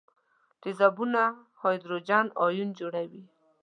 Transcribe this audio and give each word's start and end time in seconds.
تیزابونه 0.61 1.23
هایدروجن 1.61 2.25
ایون 2.45 2.69
جوړوي. 2.79 3.23